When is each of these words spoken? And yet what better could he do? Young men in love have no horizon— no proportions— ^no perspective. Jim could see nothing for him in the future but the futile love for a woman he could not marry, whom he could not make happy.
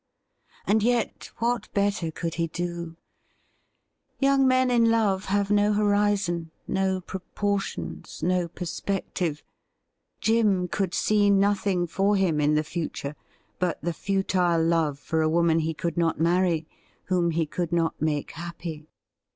And 0.65 0.81
yet 0.81 1.29
what 1.37 1.71
better 1.75 2.09
could 2.09 2.33
he 2.33 2.47
do? 2.47 2.97
Young 4.17 4.47
men 4.47 4.71
in 4.71 4.89
love 4.89 5.25
have 5.25 5.51
no 5.51 5.73
horizon— 5.73 6.49
no 6.67 6.99
proportions— 7.01 8.19
^no 8.25 8.51
perspective. 8.51 9.43
Jim 10.19 10.67
could 10.67 10.95
see 10.95 11.29
nothing 11.29 11.85
for 11.85 12.15
him 12.15 12.41
in 12.41 12.55
the 12.55 12.63
future 12.63 13.15
but 13.59 13.79
the 13.83 13.93
futile 13.93 14.63
love 14.63 14.97
for 14.97 15.21
a 15.21 15.29
woman 15.29 15.59
he 15.59 15.75
could 15.75 15.97
not 15.99 16.19
marry, 16.19 16.65
whom 17.03 17.29
he 17.29 17.45
could 17.45 17.71
not 17.71 18.01
make 18.01 18.31
happy. 18.31 18.87